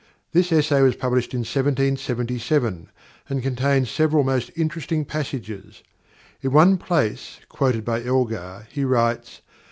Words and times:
This 0.31 0.51
essay 0.51 0.81
was 0.81 0.95
published 0.95 1.31
in 1.31 1.41
1777, 1.41 2.87
and 3.29 3.43
contains 3.43 3.91
several 3.91 4.23
most 4.23 4.49
interesting 4.55 5.05
passages. 5.05 5.83
In 6.41 6.51
one 6.51 6.77
place, 6.79 7.39
quoted 7.49 7.85
by 7.85 8.03
Elgar, 8.03 8.65
he 8.71 8.83
writes 8.83 9.41